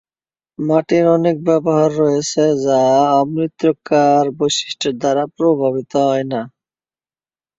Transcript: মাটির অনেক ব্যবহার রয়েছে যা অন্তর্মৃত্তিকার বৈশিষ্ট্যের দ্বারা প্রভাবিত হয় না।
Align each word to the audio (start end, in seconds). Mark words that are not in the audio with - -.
মাটির 0.59 1.05
অনেক 1.17 1.35
ব্যবহার 1.47 1.89
রয়েছে 2.01 2.43
যা 2.65 2.81
অন্তর্মৃত্তিকার 3.13 4.23
বৈশিষ্ট্যের 4.39 4.95
দ্বারা 5.01 5.23
প্রভাবিত 5.35 5.91
হয় 6.03 6.25
না। 6.31 6.41